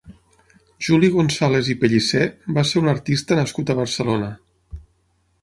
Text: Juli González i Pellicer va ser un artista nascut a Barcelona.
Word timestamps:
Juli 0.85 1.09
González 1.15 1.69
i 1.73 1.75
Pellicer 1.83 2.23
va 2.57 2.65
ser 2.71 2.83
un 2.83 2.91
artista 2.95 3.39
nascut 3.43 3.71
a 3.75 3.79
Barcelona. 3.83 4.33